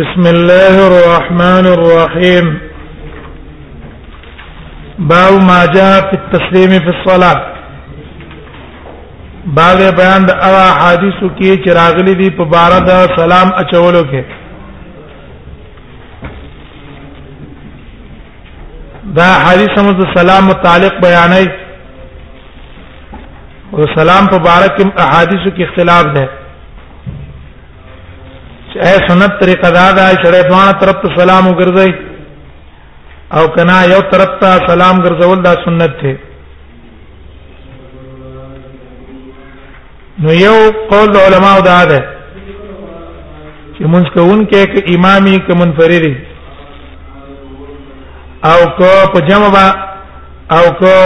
بسم 0.00 0.24
الله 0.34 0.74
الرحمن 0.90 1.66
الرحيم 1.76 2.46
باب 5.12 5.32
ما 5.50 5.60
جاء 5.76 5.94
في 6.10 6.16
التسليم 6.20 6.72
في 6.84 6.90
الصلاه 6.96 7.40
باب 9.58 9.78
بیان 10.00 10.22
د 10.28 10.30
اوا 10.48 10.66
حدیثو 10.82 11.28
کې 11.38 11.50
چې 11.64 11.70
راغلي 11.80 12.14
دي 12.20 12.28
په 12.38 12.44
بار 12.54 12.74
د 12.90 12.92
سلام 13.18 13.52
اچولو 13.62 14.02
کې 14.10 14.22
دا 19.20 19.28
حدیث 19.46 19.78
هم 19.78 19.90
د 20.02 20.08
سلام 20.18 20.46
متعلق 20.52 21.00
بیانای 21.06 21.46
او 23.74 23.88
سلام 24.00 24.30
په 24.32 24.38
بارکم 24.50 24.94
احادیثو 25.06 25.56
کې 25.56 25.62
اختلاف 25.68 26.12
ده 26.18 26.26
اے 28.86 28.90
سنت 29.06 29.32
طریقه 29.40 29.68
دا 29.76 29.84
دا 29.96 30.02
شړې 30.22 30.42
دوانه 30.50 30.72
طرف 30.80 30.98
ته 31.04 31.14
سلام 31.20 31.46
وګرځي 31.46 31.92
او 33.38 33.46
کنا 33.56 33.78
یو 33.92 34.00
طرف 34.12 34.32
ته 34.42 34.50
سلام 34.68 35.00
ګرځول 35.06 35.38
دا 35.46 35.54
سنت 35.64 35.94
دی 36.02 36.12
نو 40.26 40.32
یو 40.44 40.54
قول 40.92 41.16
علماء 41.26 41.54
دا 41.70 41.78
ده 41.92 42.00
چې 43.74 43.84
مونږ 43.92 44.06
کوون 44.18 44.40
کې 44.46 44.70
ک 44.74 44.94
امامي 44.94 45.34
ک 45.48 45.58
منفردي 45.62 46.12
او 48.52 48.60
کو 48.78 48.90
په 49.16 49.20
جمع 49.32 49.48
با 49.56 49.64
او 50.56 50.62
کو 50.80 50.96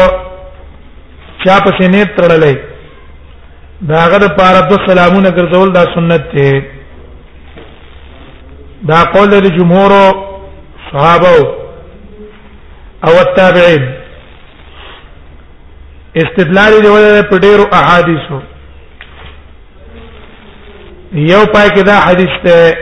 چا 1.44 1.54
په 1.64 1.70
سینې 1.80 2.04
تړلې 2.16 2.56
داغه 3.96 4.18
د 4.26 4.36
پاره 4.42 4.60
د 4.76 4.86
سلامونه 4.88 5.30
ګرځول 5.30 5.72
دا 5.80 5.84
سنت 5.96 6.30
دی 6.36 6.52
دا 8.90 9.02
قول 9.14 9.28
د 9.30 9.46
جمهور 9.56 9.92
صحابه 10.90 11.34
او 13.08 13.12
التابعين 13.26 13.84
استدلال 16.22 16.72
دی 16.84 16.88
ولر 16.94 17.22
په 17.32 17.38
ډیرو 17.44 17.64
احادیثو 17.80 18.38
یو 21.12 21.46
پای 21.54 21.68
کې 21.68 21.82
دا 21.90 22.00
حدیث 22.06 22.32
ته 22.44 22.76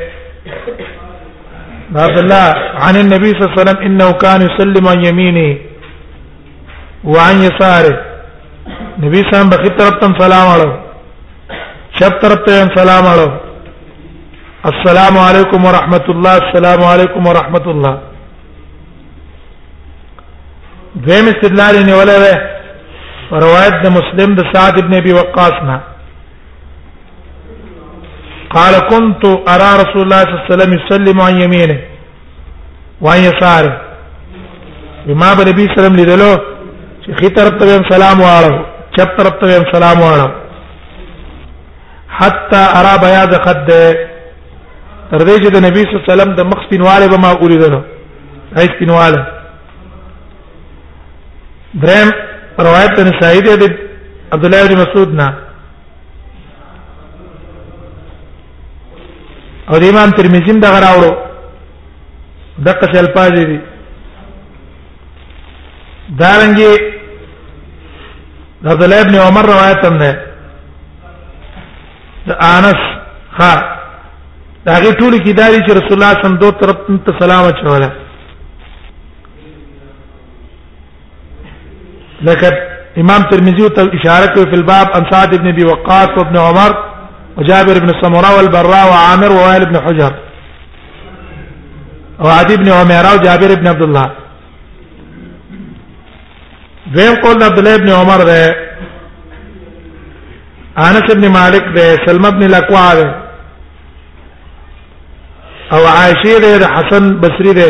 عبد 2.06 2.18
الله 2.18 2.54
عن 2.88 2.96
النبي 3.02 3.28
صلى 3.28 3.38
الله 3.38 3.50
عليه 3.50 3.62
وسلم 3.62 3.82
انه 3.88 4.10
كان 4.24 4.42
يسلم 4.48 4.88
عن 4.92 5.04
يمينه 5.04 5.58
وعن 7.04 7.36
يساره 7.36 8.04
نبی 9.04 9.22
صاحب 9.32 9.54
بخیر 9.54 9.68
طرف 9.78 10.00
تم 10.00 10.18
سلام 10.24 10.48
اړو 10.58 10.70
شپ 12.00 12.20
طرف 12.26 12.44
ته 12.50 12.74
سلام 12.80 13.04
اړو 13.12 13.49
السلام 14.68 15.16
علیکم 15.18 15.64
ورحمۃ 15.66 16.08
اللہ 16.12 16.34
السلام 16.40 16.82
علیکم 16.84 17.26
ورحمۃ 17.26 17.66
اللہ 17.72 17.94
دیم 21.06 21.26
استدلال 21.30 21.76
نیولې 21.86 22.18
و 23.32 23.40
روایت 23.44 23.78
د 23.84 23.94
مسلم 23.94 24.34
د 24.40 24.44
سعد 24.54 24.80
ابن 24.82 24.94
ابي 24.98 25.12
وقاص 25.18 25.62
نه 25.68 25.78
قال 28.56 28.74
كنت 28.74 29.24
ارى 29.28 29.70
رسول 29.82 30.02
الله 30.02 30.20
صلى 30.24 30.28
الله 30.28 30.44
عليه 30.44 30.52
وسلم 30.54 30.74
يسلم 30.78 31.20
عن 31.26 31.40
يمينه 31.44 31.78
وعن 33.00 33.18
يساره 33.18 33.72
بما 35.06 35.34
بنبي 35.40 35.64
صلى 35.64 35.70
الله 35.70 35.80
عليه 35.80 35.82
وسلم 35.84 35.98
لدلو 36.02 37.16
خي 37.22 37.28
طرف 37.40 37.58
ته 37.64 37.80
سلام 37.94 38.20
واړو 38.28 38.54
چپ 38.98 39.16
طرف 39.22 39.40
ته 39.40 39.64
سلام 39.72 40.00
واړو 40.06 40.30
حتى 42.18 42.62
ارى 42.80 42.98
بياض 43.08 43.34
خده 43.48 43.82
تر 45.10 45.22
دې 45.26 45.36
چې 45.42 45.50
د 45.54 45.58
نبی 45.66 45.80
صلی 45.82 45.92
الله 45.92 46.04
علیه 46.06 46.14
وسلم 46.14 46.34
د 46.34 46.40
مخ 46.50 46.58
سپینواله 46.66 47.06
به 47.10 47.18
ما 47.22 47.30
اوریدل 47.40 47.74
هاي 48.56 48.66
سپینواله 48.74 49.22
درم 51.82 52.08
روایت 52.66 52.96
نسائی 53.08 53.40
دی 53.46 53.54
د 53.62 53.64
عبد 54.32 54.44
الله 54.44 54.66
بن 54.68 54.74
مسعود 54.82 55.08
نه 55.20 55.26
او 59.70 59.78
د 59.78 59.84
امام 59.88 60.10
ترمذی 60.10 60.50
هم 60.50 60.60
دا 60.60 60.68
راوړو 60.86 61.12
دغه 62.66 62.86
څه 62.92 62.98
الفاظ 63.02 63.32
دي 63.32 63.60
دارنګي 66.20 66.72
عبد 68.66 68.82
الله 68.82 69.00
ابن 69.00 69.14
عمر 69.14 69.44
روایت 69.54 69.84
هم 69.84 69.98
ده 69.98 70.12
د 72.26 72.30
انس 72.30 72.80
خان 73.38 73.79
دا 74.66 74.74
غي 74.82 74.90
ټول 75.00 75.12
کې 75.24 75.32
داري 75.40 75.58
چې 75.66 75.70
رسول 75.78 75.92
الله 75.96 76.12
صم 76.22 76.34
دوه 76.40 76.50
طرف 76.60 76.78
ته 77.06 77.10
سلام 77.18 77.42
اچوله 77.50 77.88
لکه 82.28 82.48
امام 83.02 83.20
ترمذی 83.30 83.66
ته 83.78 83.82
اشاره 83.98 84.26
کوي 84.34 84.44
په 84.50 84.56
الباب 84.58 84.86
ان 84.98 85.04
سعد 85.12 85.30
ابن 85.34 85.46
ابي 85.52 85.64
وقاص 85.68 86.08
وابن 86.18 86.36
عمر 86.40 86.70
وجابر 87.36 87.76
بن 87.84 87.90
سمره 88.02 88.30
والبراء 88.36 88.84
وعامر 88.90 89.30
ووائل 89.36 89.62
بن 89.70 89.76
حجر 89.86 90.12
وعدي 92.20 92.54
بن 92.56 92.68
عمر 92.78 93.04
وجابر 93.14 93.50
بن 93.60 93.66
عبد 93.72 93.82
الله 93.88 94.08
ذم 96.94 97.14
قول 97.22 97.36
عبد 97.42 97.58
الله 97.58 97.74
بن 97.76 97.88
عمر 97.90 98.20
ده 98.32 98.40
انس 100.88 101.06
بن 101.16 101.24
مالک 101.38 101.64
ده 101.78 101.86
سلمہ 102.06 102.28
بن 102.28 102.42
الاقوع 102.42 102.90
ده 103.02 103.10
او 105.74 105.82
عاشر 105.98 106.42
حسن 106.74 107.04
بصري 107.22 107.52
ده 107.58 107.68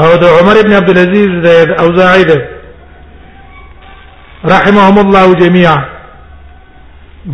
او 0.00 0.08
د 0.22 0.24
عمر 0.36 0.56
ابن 0.64 0.72
عبد 0.78 0.90
العزيز 0.94 1.30
ده 1.46 1.54
او 1.80 1.86
زايد 2.00 2.30
رحمهم 4.54 4.96
الله 5.04 5.26
جميعا 5.42 5.80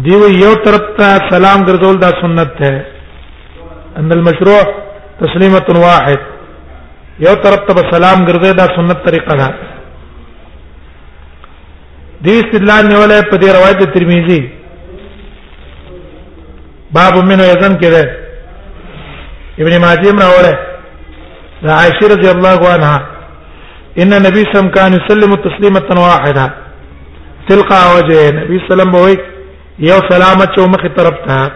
دیو 0.06 0.22
یو 0.44 0.52
طرف 0.64 0.84
ته 0.98 1.08
سلام 1.32 1.58
ګرځول 1.68 1.96
دا 2.04 2.10
سنت 2.22 2.50
ده 2.60 2.72
ان 3.98 4.08
المشروع 4.18 4.64
تسلیمه 5.22 5.68
واحد 5.86 6.20
یو 7.26 7.34
طرف 7.44 7.60
ته 7.68 7.76
سلام 7.94 8.18
ګرځي 8.28 8.52
دا 8.60 8.66
سنت 8.76 8.98
طریقه 9.08 9.34
ده 9.40 9.48
دې 12.24 12.34
استدلال 12.42 12.84
نیولې 12.92 13.30
په 13.30 13.36
دې 13.42 13.48
روایت 13.56 13.78
ترمذی 13.94 14.42
باب 16.92 17.16
منو 17.18 17.44
یزن 17.44 17.74
کې 17.80 17.88
ده 17.94 18.16
ابن 19.58 19.78
ماجه 19.80 20.10
هم 20.10 20.18
راوړه 20.20 20.54
دا 21.62 21.72
عائشه 21.74 22.06
رضی 22.14 22.30
الله 22.30 22.68
عنها 22.72 23.06
ان 23.98 24.14
نبی 24.26 24.44
سم 24.52 24.68
کان 24.68 24.92
يسلم 24.94 25.34
تسلیمه 25.34 25.88
واحده 26.06 26.52
تلقى 27.48 27.80
وجه 27.96 28.30
نبی 28.40 28.60
سلام 28.68 28.90
بوي 28.90 29.16
یو 29.78 30.00
سلامت 30.10 30.56
چو 30.56 30.64
مخې 30.64 30.88
طرف 30.96 31.14
ته 31.26 31.50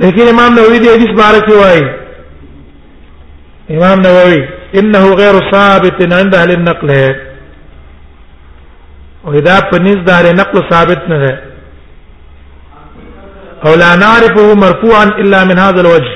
لیکن 0.00 0.28
امام 0.28 0.54
نووي 0.56 0.78
دې 0.78 0.88
حدیث 0.94 1.10
بارے 1.22 1.40
کې 1.46 1.52
وایي 1.54 1.84
امام 3.70 4.00
نووي 4.00 4.48
انه 4.78 5.14
غیر 5.14 5.50
ثابت 5.52 6.14
عند 6.14 6.34
اهل 6.34 6.50
النقل 6.50 6.90
او 9.26 9.32
دا 9.46 9.56
په 9.70 9.78
نس 9.84 9.98
دار 10.10 10.24
نقل 10.40 10.56
ثابت 10.70 11.02
نه 11.10 11.18
ده 11.24 11.32
او 13.66 13.74
لا 13.82 13.90
نعرفه 14.04 14.54
مرفوعا 14.64 15.06
الا 15.22 15.44
من 15.44 15.58
هذا 15.58 15.80
الوجه 15.80 16.14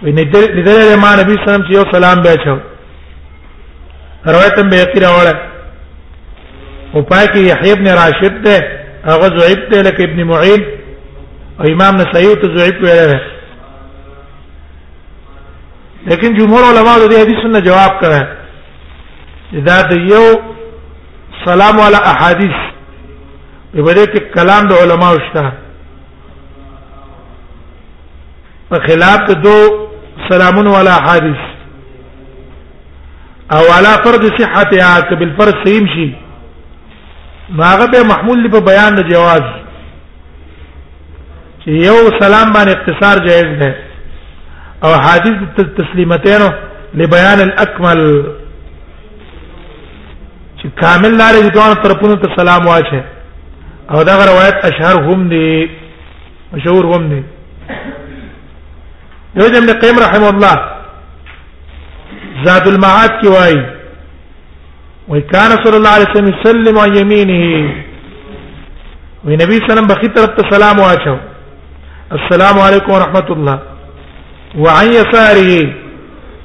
وندل 0.05 0.45
لدل 0.57 0.99
ما 1.03 1.13
نبی 1.23 1.35
صلی 1.35 1.55
الله 1.55 1.61
علیه 1.61 1.67
وسلم 1.67 1.73
یو 1.77 1.83
سلام 1.97 2.19
بیا 2.27 2.37
چو 2.45 2.53
روایت 4.33 4.57
بیقی 4.73 5.01
راوړه 5.01 5.35
او 6.95 7.03
پای 7.03 7.27
کې 7.27 7.39
یحیی 7.39 7.73
ابن 7.73 7.87
راشد 7.87 8.45
ته 8.45 8.57
هغه 9.07 9.39
ضعیف 9.39 9.59
ته 9.73 9.83
لکه 9.83 10.03
ابن 10.05 10.25
معین 10.25 10.63
او 11.61 11.65
امام 11.75 11.95
نسائی 11.97 12.35
ته 12.35 12.49
ضعیف 12.59 12.77
ویل 12.83 13.21
لیکن 16.13 16.31
جمهور 16.39 16.63
علما 16.69 16.93
د 17.01 17.05
دې 17.13 17.19
حدیث 17.25 17.43
نه 17.55 17.61
جواب 17.69 17.93
کړه 18.01 18.21
اذا 19.59 19.77
د 19.91 19.93
یو 20.15 20.25
سلام 21.45 21.77
علی 21.87 22.01
احادیث 22.13 22.57
په 23.73 23.83
بده 23.87 24.07
کې 24.13 24.21
کلام 24.35 24.65
د 24.71 24.73
علما 24.87 25.09
شته 25.29 25.45
په 28.73 28.79
خلاف 28.87 29.23
دو 29.45 29.57
سلامون 30.31 30.67
ولا 30.73 30.97
حادث 31.07 31.41
او 33.59 33.63
على 33.77 33.93
فرض 34.09 34.27
صحتها 34.41 35.17
بالفرض 35.23 35.55
سيمشي 35.69 36.09
ما 37.61 37.71
غبه 37.85 38.03
محمول 38.11 38.45
لپاره 38.45 38.65
بیان 38.69 38.93
د 39.01 39.09
جواز 39.13 39.43
چې 39.55 41.71
یو 41.89 41.99
سلام 42.21 42.47
باندې 42.53 42.77
اختصار 42.79 43.25
جایز 43.29 43.51
ده 43.65 43.73
او 44.85 44.93
حديث 45.07 45.39
التسليمتين 45.67 46.43
لبيان 46.99 47.41
الاكمل 47.49 48.01
چې 50.63 50.67
کامل 50.81 51.13
لارې 51.19 51.55
دوه 51.57 51.73
طرفونو 51.85 52.15
ته 52.25 52.35
سلام 52.41 52.67
واچي 52.71 53.01
او 53.93 54.03
دا 54.09 54.15
روایت 54.31 54.57
اشهر 54.69 55.01
هم 55.13 55.29
دي 55.29 55.71
مشهور 56.53 56.85
هم 56.95 57.03
دي 57.13 57.23
یو 59.37 59.47
ابن 59.47 59.73
قیم 59.83 59.97
رحم 60.07 60.25
الله 60.25 60.57
زاد 62.45 62.67
المعاد 62.69 63.13
کی 63.21 63.29
وای 63.35 63.57
وکانه 65.09 65.57
صلی 65.65 65.77
الله 65.81 65.91
علیه 65.97 66.11
وسلم 66.11 66.33
يسلم 66.39 66.79
عن 66.79 66.95
يمينه 66.97 67.75
وی 69.25 69.37
نبی 69.43 69.57
صلی 69.57 69.57
الله 69.57 69.65
علیه 69.65 69.73
وسلم 69.73 69.87
بخی 69.95 70.09
طرف 70.15 70.31
ته 70.39 70.51
سلام 70.55 70.79
واچو 70.85 71.17
السلام 72.19 72.57
علیکم 72.67 72.93
ورحمت 72.93 73.31
الله 73.35 73.72
وعن 74.65 74.87
يساره 74.99 75.53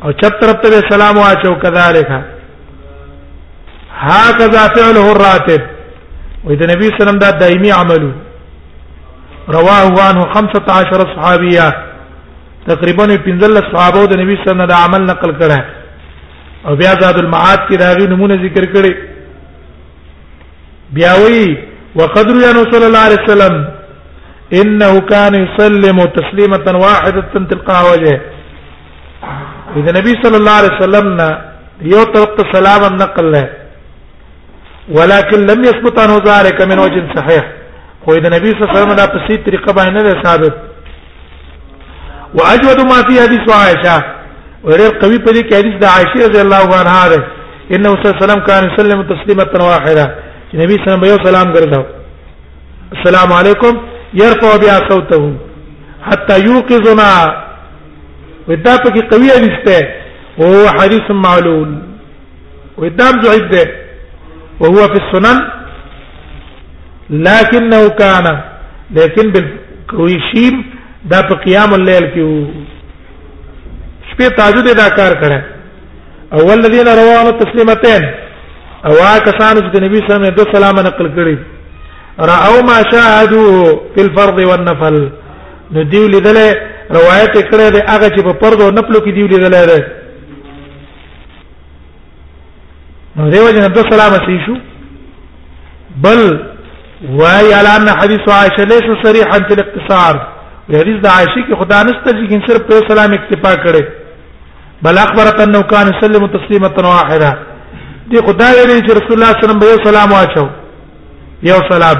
او 0.04 0.09
چپ 0.12 0.33
طرف 0.42 0.57
ته 0.63 0.81
سلام 0.89 1.18
واچو 1.18 1.54
كذلك 1.63 2.09
هكذا 4.09 4.62
فعله 4.75 5.12
الراتب 5.12 5.62
واذا 6.45 6.63
النبي 6.65 6.86
صلى 6.86 6.94
الله 6.94 7.04
عليه 7.04 7.04
وسلم 7.06 7.19
دا 7.24 7.30
دائمي 7.39 7.71
عمله 7.71 8.12
رواه 9.50 10.07
عنه 10.07 10.24
15 10.33 11.15
صحابيه 11.15 11.68
تقریبا 12.68 13.06
15 13.06 13.74
صحابه 13.74 14.06
د 14.12 14.13
نبی 14.21 14.33
صلی 14.36 14.44
الله 14.44 14.51
علیه 14.51 14.51
وسلم 14.51 14.65
دا 14.74 14.77
عمل 14.86 15.01
نقل 15.12 15.31
کړه 15.39 15.60
او 16.68 16.75
بیا 16.80 16.94
زاد 17.01 17.18
المعاد 17.24 17.60
کې 17.69 17.75
راغي 17.81 18.07
نمونه 18.13 18.36
ذکر 18.45 18.63
کړي 18.75 18.94
بیا 20.95 21.13
وی 21.21 21.57
وقدر 21.95 22.36
یا 22.45 22.51
رسول 22.62 22.81
الله 22.83 22.83
صلی 22.83 22.86
الله 22.86 23.06
علیه 23.07 23.24
وسلم 23.24 23.76
انه 24.53 24.99
كان 24.99 25.33
يسلم 25.35 25.97
تسليمه 26.03 26.79
واحده 26.81 27.25
تلقاء 27.51 27.91
وجهه 27.94 28.19
اذا 29.75 29.89
النبي 29.89 30.13
صلى 30.23 30.38
الله 30.38 30.51
عليه 30.51 30.69
وسلم 30.79 31.07
یو 31.81 32.03
طرف 32.13 32.29
ته 32.38 32.44
سلام 32.55 32.95
نقل 32.95 33.31
له 33.31 33.45
ولكن 34.97 35.39
لم 35.51 35.59
يثبت 35.69 35.99
عنه 35.99 36.15
ذلك 36.31 36.57
من 36.61 36.79
وجه 36.79 37.03
صحيح 37.17 37.44
خو 38.05 38.13
اذا 38.15 38.27
النبي 38.27 38.47
صلى 38.51 38.59
الله 38.63 38.69
عليه 38.71 38.81
وسلم 38.81 38.94
دا 39.01 39.05
په 39.13 39.19
سي 39.27 39.38
طریقه 39.47 39.69
باندې 39.73 40.23
ثابت 40.25 40.53
واجود 42.38 42.79
ما 42.91 43.00
في 43.07 43.13
حديث 43.23 43.43
عائشه 43.61 43.97
ورير 44.67 44.91
قوي 45.01 45.15
په 45.25 45.31
دې 45.35 45.41
کې 45.50 45.53
حدیث 45.59 45.75
د 45.83 45.85
عائشه 45.95 46.19
رضی 46.29 46.41
الله 46.45 46.65
عنها 46.79 47.03
ده 47.13 47.19
انه 47.75 47.89
صلی 47.93 48.05
الله 48.05 48.17
علیه 48.17 48.25
وسلم 48.25 48.39
کان 48.47 48.63
سلم 48.77 49.00
تسلیمه 49.13 49.53
واحده 49.69 50.05
چې 50.51 50.55
نبی 50.63 50.75
صلی 50.83 50.88
الله 50.93 50.97
علیه 50.97 51.05
وسلم 51.05 51.11
یو 51.11 51.25
سلام 51.27 51.47
ګرځاو 51.55 51.83
السلام 52.97 53.29
علیکم 53.39 53.73
يرفع 54.13 54.56
بها 54.57 54.89
صوته 54.89 55.36
حتى 56.01 56.39
يوقظنا 56.45 57.44
ودا 58.48 58.75
پکې 58.77 59.01
قوي 59.12 59.30
حدیث 59.30 59.59
ده 59.68 59.88
وهو 60.38 60.68
حديث 60.81 61.12
معلول 61.12 61.77
ودا 62.77 63.06
ضعيف 63.06 63.42
ده 63.56 63.68
وهو 64.59 64.75
في 64.88 65.01
السنن 65.04 65.50
لكنه 67.09 67.89
كان 67.89 68.39
لكن 68.92 69.31
بالكويشيم 69.31 70.65
دا 71.06 71.21
په 71.21 71.33
قيام 71.45 71.74
الليل 71.74 72.03
کې 72.15 72.48
شپه 74.12 74.30
تهجد 74.36 74.69
ادا 74.69 74.89
کار 74.89 75.15
کړه 75.24 75.42
اول 76.33 76.60
الذين 76.60 76.88
رواه 76.88 77.31
تسلیمتين 77.39 78.06
او 78.86 78.92
هغه 78.92 79.19
کسان 79.24 79.57
چې 79.57 79.83
نبی 79.83 79.98
صلی 79.98 80.13
الله 80.15 80.27
علیه 80.27 80.48
وسلم 80.53 80.80
نقل 80.80 81.07
کړی 81.15 81.56
راو 82.19 82.61
ما 82.67 82.77
شاهدوه 82.91 83.79
په 83.95 84.01
الفرض 84.01 84.37
والنفل 84.49 84.97
نو 85.71 85.83
دی 85.91 86.07
لیدل 86.07 86.37
روایت 86.97 87.31
کړه 87.49 87.69
د 87.69 87.77
هغه 87.89 88.09
چې 88.09 88.21
په 88.27 88.33
فرض 88.41 88.61
او 88.61 88.71
نفل 88.71 88.93
کې 88.93 89.09
دی 89.15 89.23
لیدل 89.33 89.49
ده 89.49 89.85
نو 93.15 93.29
دیو 93.31 93.49
جن 93.51 93.63
عبد 93.63 93.77
السلام 93.77 94.13
شو 94.45 94.55
بل 96.05 96.21
وای 97.19 97.53
علی 97.59 97.67
ان 97.77 97.89
حدیث 98.01 98.29
عائشه 98.37 98.63
ليس 98.73 98.87
صریحا 99.05 99.39
فی 99.47 99.53
الاقتصار 99.53 100.13
حدیث 100.81 100.97
د 101.01 101.07
عائشه 101.15 101.41
کې 101.47 101.57
خدا 101.59 101.83
نست 101.83 102.05
چې 102.09 102.47
صرف 102.47 102.61
په 102.67 102.87
سلام 102.93 103.13
اکتفا 103.13 103.53
کړي 103.65 103.83
بل 104.81 104.97
اخبرت 104.97 105.39
انه 105.47 105.61
کان 105.61 105.87
سلم 106.01 106.27
تسلیمه 106.37 106.93
واحده 106.93 107.33
دی 108.11 108.17
خدای 108.27 108.53
ویلي 108.55 108.81
چې 108.87 108.91
رسول 108.99 109.13
الله 109.23 109.31
صلی 109.33 109.43
الله 109.43 109.53
علیه 109.53 109.67
وسلم 109.67 109.81
به 109.81 109.91
سلام 109.91 110.11
واچو 110.11 110.66
یو 111.44 111.57
سلام 111.69 111.98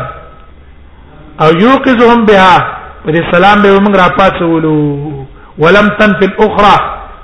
او 1.42 1.48
یوقظهم 1.62 2.26
بها 2.26 2.58
پر 3.06 3.16
سلام 3.32 3.62
به 3.62 3.70
موږ 3.80 3.98
را 4.02 4.10
پاتولو 4.18 5.26
ولم 5.60 5.88
تنفي 6.00 6.26
الاخرى 6.26 6.78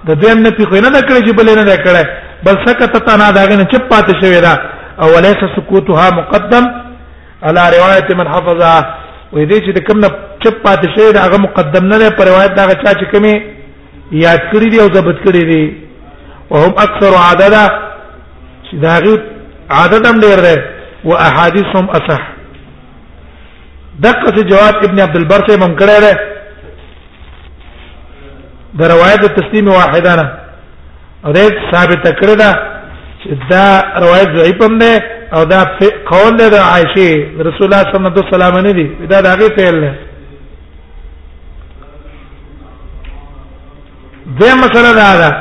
د 0.07 0.11
دیم 0.21 0.37
نه 0.39 0.51
پیخو 0.51 0.75
نه 0.75 1.01
کړی 1.01 1.27
چې 1.27 1.31
بل 1.37 1.49
نه 1.55 1.75
کړی 1.75 2.03
بل 2.45 2.55
سکت 2.65 2.97
تنا 3.07 3.31
داګه 3.31 3.57
نه 3.57 3.63
چپ 3.71 3.89
پات 3.89 4.11
شوی 4.21 4.41
دا 4.41 4.53
او 5.01 5.07
وليس 5.15 5.37
سکوتها 5.55 6.09
مقدم 6.09 6.63
على 7.43 7.61
روایت 7.77 8.11
من 8.19 8.27
حفظها 8.27 8.77
و 9.33 9.37
دې 9.45 9.59
چې 9.65 9.79
کوم 9.87 9.99
نه 9.99 10.09
چپ 10.43 10.61
پات 10.63 10.85
شوی 10.97 11.13
دا 11.13 11.21
هغه 11.25 11.37
مقدم 11.37 11.85
نه 11.85 12.09
پر 12.09 12.25
روایت 12.27 12.51
دا 12.57 12.65
چا 12.67 12.93
چې 12.99 13.05
کمی 13.11 13.33
یاد 14.11 14.39
کړی 14.53 14.69
دی 14.71 14.79
او 14.79 14.87
ضبط 14.93 15.17
کړی 15.25 15.45
دی 15.51 15.77
وهم 16.49 16.73
اکثر 16.85 17.11
عددا 17.29 17.65
چې 18.69 18.75
دا 18.85 18.99
غي 18.99 19.15
عدد 19.69 20.05
هم 20.07 20.21
ډیر 20.21 20.39
دی 20.47 20.72
واحاديثهم 21.11 21.85
اصح 21.97 22.21
دقه 24.07 24.35
جواب 24.49 24.75
ابن 24.83 24.99
عبد 24.99 25.15
البر 25.17 25.41
سے 25.47 25.57
مم 25.65 25.75
کړه 25.75 25.99
ده 26.01 26.19
د 28.79 28.91
روایت 28.93 29.23
تسلیم 29.39 29.67
واحدانه 29.67 30.31
او 31.25 31.33
دې 31.33 31.73
ثابت 31.73 32.07
کړه 32.19 32.35
ده 32.43 32.51
دا 33.51 33.65
روایت 34.05 34.29
ضعیف 34.37 34.63
هم 34.63 34.77
ده 34.77 35.03
او 35.33 35.43
دا 35.43 35.59
قول 36.09 36.37
ده 36.37 36.47
د 36.49 36.53
عائشه 36.55 37.45
رسول 37.47 37.67
الله 37.67 37.81
صلی 37.89 37.97
الله 37.97 38.19
علیه 38.21 38.23
وسلم 38.33 38.57
نه 38.65 38.71
دي 38.71 39.07
دا 39.13 39.21
دغه 39.21 39.53
فعل 39.59 39.79
ده 39.85 39.93
دې 44.39 44.55
مسله 44.63 44.91
دا 45.03 45.09
ده 45.21 45.31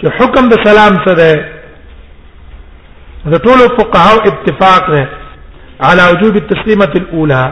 چې 0.00 0.18
حکم 0.18 0.48
د 0.48 0.52
سلام 0.64 0.92
څه 1.04 1.12
ده 1.22 1.57
د 3.32 3.34
ټولو 3.46 3.64
فقهاو 3.78 4.18
اتفاق 4.30 4.82
ده 4.94 5.02
على 5.86 6.02
وجوب 6.12 6.34
التسليمه 6.42 6.92
الاولى 7.00 7.42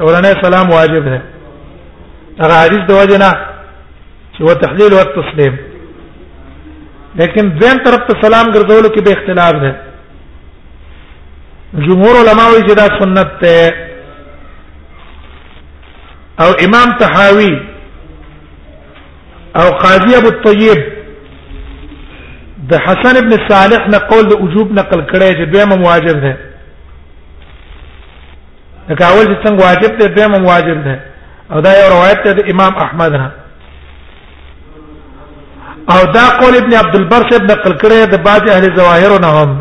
اولنې 0.00 0.32
سلام 0.46 0.66
واجب 0.76 1.04
ده 1.12 1.20
هغه 2.42 2.54
حدیث 2.64 2.82
د 2.88 2.90
وجنه 3.00 3.28
چې 4.34 4.40
هو 4.42 4.52
تحلیل 4.64 4.90
او 4.94 5.02
تسلیم 5.20 5.54
لیکن 7.20 7.44
دین 7.62 7.76
طرف 7.86 8.00
ته 8.10 8.14
سلام 8.24 8.46
ګرځولو 8.54 8.88
کې 8.88 9.02
به 9.06 9.12
اختلاف 9.18 9.54
ده 9.64 9.72
جمهور 11.88 12.14
علما 12.22 12.46
وی 12.52 12.62
چې 12.68 12.74
دا 12.80 12.86
سنت 13.02 13.28
ده 13.42 13.56
او 16.44 16.50
امام 16.66 16.88
تحاوی 17.04 17.50
او 19.60 19.66
قاضی 19.84 20.12
ابو 20.20 20.28
الطيب 20.36 20.80
د 22.70 22.80
حسن 22.86 23.14
ابن 23.22 23.32
صالح 23.50 23.82
نه 23.92 23.98
قول 24.10 24.24
د 24.30 24.34
وجوب 24.44 24.68
نقل 24.78 25.00
کړی 25.12 25.30
چې 25.38 25.44
دویم 25.52 25.72
واجب 25.88 26.18
ده 26.24 26.32
دا 28.88 28.94
کاول 29.00 29.24
چې 29.26 29.38
څنګه 29.44 29.60
واجب 29.66 29.92
ده 29.98 30.06
دویم 30.16 30.44
واجب 30.50 30.78
ده 30.84 30.94
او 31.52 31.60
دا 31.66 31.70
یو 31.80 31.88
روایت 31.94 32.20
ده 32.26 32.32
د 32.32 32.40
امام 32.52 32.74
احمد 32.84 33.12
نه 33.14 33.30
او 35.94 36.12
دا 36.16 36.24
قول 36.40 36.54
ابن 36.58 36.74
عبد 36.82 36.94
البر 37.00 37.28
سے 37.32 37.42
نقل 37.50 37.72
کړی 37.76 38.06
د 38.14 38.22
بعض 38.28 38.42
اهل 38.54 38.76
ظواهر 38.78 39.18
نه 39.26 39.28
هم 39.42 39.60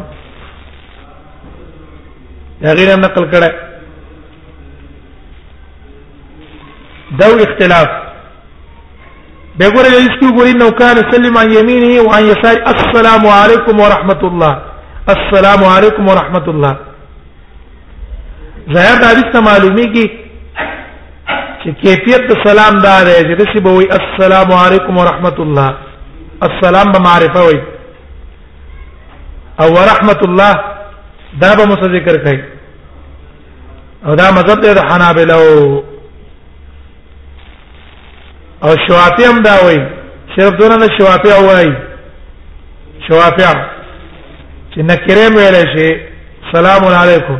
دا 2.62 2.74
غیر 2.81 2.98
نقل 3.08 3.25
کړی 3.34 3.51
دا 7.20 7.27
اختلاف 7.46 7.89
بګوره 9.60 9.89
یسکی 9.89 10.29
ګوري 10.36 10.53
نو 10.60 10.67
کان 10.79 10.98
سلم 11.13 11.36
عن 11.41 11.50
يمينه 11.58 11.91
وعن 12.08 12.24
يسار 12.31 12.58
السلام 12.74 13.24
عليكم 13.39 13.75
ورحمه 13.84 14.22
الله 14.27 14.53
السلام 15.15 15.62
عليكم 15.75 16.03
ورحمه 16.08 16.46
الله 16.51 16.74
ظاهر 18.75 18.98
دا 19.01 19.08
حدیث 19.12 19.36
معلومی 19.50 19.86
کی 19.93 20.05
چې 21.63 21.70
کیفیت 21.84 22.29
د 22.31 22.38
سلام 22.48 22.79
دا 22.88 22.96
دی 23.03 23.17
چې 23.27 23.36
دسی 23.41 23.60
به 23.65 23.70
وي 23.77 23.88
السلام 24.00 24.51
علیکم 24.65 24.98
ورحمت 24.98 25.39
الله 25.39 25.70
السلام 26.50 26.91
به 26.91 27.00
معرفه 27.10 27.43
وي 27.46 27.60
او 29.62 29.67
ورحمت 29.77 30.24
الله 30.27 30.51
دا 31.41 31.55
به 31.55 31.65
مصدقر 31.65 32.17
کوي 32.17 32.41
او 34.05 34.15
دا 34.15 34.31
مذهب 34.31 34.62
د 34.62 34.79
حنابلہ 34.91 35.39
او 38.65 38.70
شوافی 38.88 39.24
هم 39.25 39.41
دا 39.41 39.51
وایي 39.65 39.77
صرف 40.38 40.51
دونه 40.60 40.75
نه 40.75 40.88
شوافی 40.98 41.46
وایي 41.46 41.77
شوافی 43.08 43.62
چې 44.74 44.77
نکره 44.77 45.25
ویل 45.36 45.56
شي 45.74 46.01
سلام 46.56 46.86
علیکم 46.86 47.39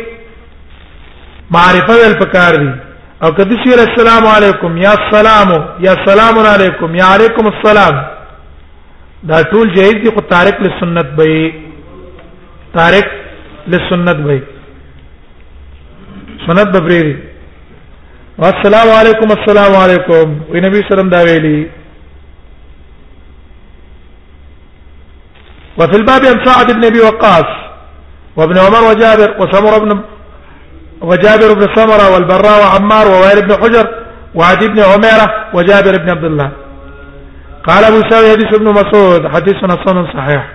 معرفه 1.51 1.93
ول 1.95 2.13
پکار 2.19 2.53
دي 2.55 2.86
او 3.23 3.29
کدی 3.37 3.55
سیر 3.63 3.79
السلام 3.83 4.25
علیکم 4.35 4.75
یا 4.77 4.89
السلام 4.97 5.51
یا 5.83 5.93
سلام 6.05 6.37
علیکم 6.47 6.95
یا 6.95 7.05
علیکم 7.13 7.47
السلام 7.53 7.95
دا 9.29 9.37
ټول 9.51 9.69
جایز 9.75 9.95
دي 10.03 10.09
خو 10.15 10.21
تارک 10.33 10.61
لسنت 10.61 11.07
به 11.17 11.53
تارک 12.73 13.07
لسنت 13.73 14.17
به 14.25 14.37
سنت 16.45 16.67
به 16.75 16.79
بری 16.87 17.13
والسلام 18.37 18.87
علیکم 18.99 19.33
السلام 19.37 19.75
علیکم 19.83 20.35
وی 20.51 20.59
نبی 20.65 20.81
سلام 20.89 21.09
دا 21.09 21.21
ویلی 21.29 21.57
وفي 25.79 25.95
الباب 25.99 26.25
عن 26.33 26.45
سعد 26.45 26.71
بن 26.75 26.83
ابي 26.91 27.01
وقاص 27.07 27.49
وابن 28.37 28.57
عمر 28.57 28.81
وجابر 28.89 29.29
وسمر 29.41 29.79
بن 29.85 29.97
وجابر 31.01 31.53
بن 31.53 31.67
سمرة 31.75 32.13
والبراء 32.13 32.59
وعمار 32.61 33.07
ووائل 33.07 33.41
بن 33.47 33.55
حجر 33.55 33.87
وعدي 34.35 34.67
بن 34.67 34.79
عميرة 34.79 35.33
وجابر 35.53 35.97
بن 36.01 36.09
عبد 36.09 36.23
الله 36.23 36.51
قال 37.67 37.83
ابو 37.83 38.01
سعيد 38.09 38.31
حديث 38.31 38.53
ابن 38.55 38.73
مسعود 38.73 39.27
حديث 39.27 39.55
حسن 39.55 40.05
صحيح 40.13 40.47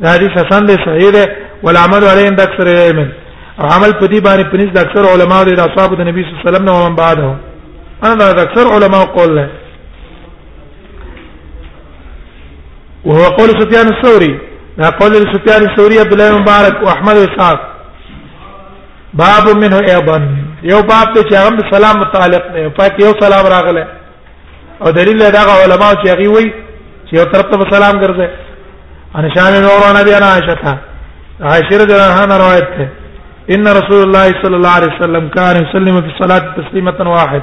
دا 0.00 0.12
حدیث 0.12 0.30
حسن 0.30 0.64
دی 0.66 0.72
صحیح 0.74 1.10
دی 1.10 1.24
والعمل 1.62 2.04
علیه 2.04 2.28
د 2.28 2.40
اکثر 2.40 2.66
العلم 2.66 3.12
او 3.60 3.66
عمل 3.66 3.92
په 3.92 4.06
دې 4.06 4.20
باندې 4.24 4.52
پنځ 4.54 4.72
د 4.74 4.78
اکثر 4.78 5.06
علما 5.08 5.38
او 5.38 5.44
د 5.44 5.60
اصحاب 5.60 5.94
د 5.96 6.00
نبی 6.00 6.22
صلی 6.24 6.30
الله 6.32 6.40
علیه 6.40 6.50
وسلم 6.56 6.68
او 6.68 6.88
من 6.88 6.96
بعده 6.96 7.34
انا 8.04 8.14
د 8.32 8.38
اکثر 8.38 8.72
علما 8.72 8.98
قول 9.04 9.36
له 9.36 9.48
وهو 13.04 13.24
قول 13.24 13.48
سفيان 13.48 13.86
الثوري 13.94 14.38
دا 14.78 14.88
قول 14.90 15.12
سفيان 15.14 15.62
الثوري 15.70 15.98
عبد 15.98 16.12
الله 16.12 16.38
مبارك 16.38 16.82
واحمد 16.86 17.16
اسحاق 17.16 17.67
باب 19.16 19.48
منه 19.56 19.76
ایبن 19.78 20.22
یو 20.62 20.82
باب 20.82 21.14
ته 21.14 21.22
چې 21.22 21.34
هغه 21.34 21.70
سلام 21.70 21.98
متعلق 22.00 22.42
دی 22.54 22.68
پات 22.68 23.00
یو 23.00 23.12
سلام 23.20 23.46
راغله 23.46 23.86
او 24.82 24.90
دلیل 24.90 25.18
دا 25.30 25.40
علماء 25.64 25.92
چې 26.04 26.08
هغه 26.08 26.28
وی 26.28 26.52
چې 27.06 27.12
یو 27.18 27.24
طرف 27.24 27.42
ته 27.52 27.70
سلام 27.70 28.00
ګرځي 28.00 28.28
ان 29.16 29.34
شان 29.36 29.52
نور 29.62 30.00
نبی 30.00 30.14
انا 30.14 30.26
عائشہ 30.34 30.76
عائشہ 31.52 31.74
رضی 31.82 31.92
الله 31.94 32.12
عنها 32.22 32.38
روایت 32.38 32.68
ده 32.78 32.88
ان 33.54 33.66
رسول 33.80 34.02
الله 34.06 34.28
صلی 34.42 34.56
الله 34.58 34.70
علیه 34.78 34.92
وسلم 35.00 35.28
کان 35.28 35.56
یسلم 35.56 36.00
فی 36.00 36.10
الصلاه 36.12 36.38
تسلیمه 36.58 37.00
واحد 37.16 37.42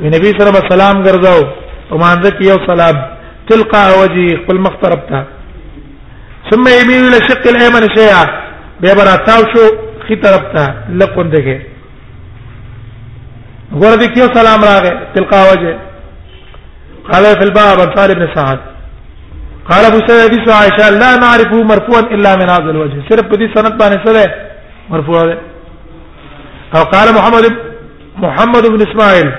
نبی 0.00 0.28
سره 0.38 0.50
به 0.52 0.60
سلام 0.68 1.04
ګرځاو 1.06 1.42
او 1.92 1.96
مانځ 1.98 2.26
کې 2.36 2.44
یو 2.50 2.58
سلام 2.66 2.96
تلقا 3.48 3.86
وجه 4.02 4.36
خپل 4.42 4.58
مخترب 4.68 5.00
تا 5.08 5.24
ثم 6.50 6.64
يميل 6.78 7.14
الشق 7.14 7.44
الايمن 7.54 7.84
شيئا 7.98 8.24
به 8.80 8.94
براتاو 8.94 9.42
شو 9.54 9.66
خي 10.08 10.16
طرف 10.22 10.42
ته 10.54 10.74
لکون 10.88 11.30
دغه 11.30 11.58
غور 13.80 13.96
دې 13.96 14.08
کیو 14.14 14.26
سلام 14.34 14.60
راغې 14.64 14.92
تلقا 15.14 15.40
وجه 15.52 15.78
قال 17.12 17.24
في 17.40 17.44
الباب 17.48 17.80
عن 17.80 17.90
طالب 17.96 18.18
بن 18.18 18.28
سعد 18.34 18.58
قال 19.70 19.84
ابو 19.86 19.98
سعيد 20.08 20.36
بن 20.44 20.50
عائشه 20.52 20.90
لا 20.98 21.10
نعرف 21.24 21.48
مرفوعا 21.72 22.00
الا 22.14 22.36
من 22.36 22.48
هذا 22.54 22.70
الوجه 22.74 23.02
صرف 23.10 23.30
دې 23.32 23.58
سند 23.58 23.82
باندې 23.82 24.06
سره 24.06 24.34
مرفوع 24.90 25.22
ده 25.22 25.38
او 26.76 26.84
قال 26.94 27.14
محمد 27.18 27.50
محمد 28.28 28.68
بن 28.76 28.88
اسماعيل 28.90 29.32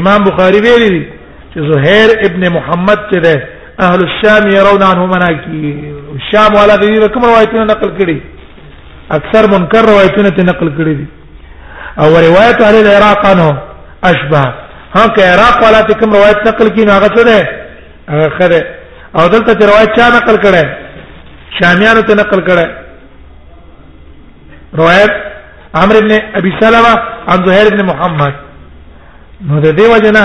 امام 0.00 0.24
بخاري 0.24 0.58
ویلي 0.68 1.06
چې 1.54 1.58
زهير 1.70 2.26
ابن 2.26 2.50
محمد 2.58 2.98
چې 3.10 3.18
ده 3.18 3.44
اهل 3.80 4.00
الشام 4.08 4.48
يرون 4.58 4.82
عنه 4.82 5.06
مناكير 5.06 6.02
الشام 6.20 6.54
ولا 6.54 6.74
غيره 6.86 7.06
کوم 7.06 7.24
روایتونه 7.24 7.64
نقل 7.64 7.98
کړي 7.98 8.41
اکثر 9.18 9.42
منکر 9.52 9.82
روایتونه 9.90 10.30
ته 10.36 10.42
نقل 10.48 10.68
کړی 10.76 10.94
دي 10.98 11.06
او 12.02 12.10
روایت 12.26 12.56
اهل 12.68 12.76
العراق 12.84 13.22
انه 13.32 13.48
اشبه 14.10 14.44
ها 14.96 15.04
که 15.16 15.22
عراق 15.32 15.56
والا 15.62 15.80
ته 15.80 15.94
کوم 16.00 16.10
روایت 16.16 16.38
نقل 16.46 16.66
کین 16.76 16.88
هغه 16.90 17.08
څه 17.16 17.22
ده 17.28 17.38
هغه 18.10 18.26
خره 18.38 18.60
او 19.16 19.24
دلته 19.34 19.52
روایت 19.72 19.90
چا 19.98 20.06
نقل 20.18 20.36
کړي 20.44 20.64
شامیانو 21.60 22.00
ته 22.10 22.14
نقل 22.22 22.40
کړي 22.48 22.66
روایت 24.80 25.12
عمرو 25.74 25.98
ابن 25.98 26.12
ابي 26.40 26.52
سلمہ 26.62 26.92
عن 27.34 27.38
زهير 27.46 27.66
ابن 27.72 27.80
محمد 27.90 28.34
نو 29.48 29.60
د 29.66 29.68
دې 29.78 29.86
وجنه 29.94 30.24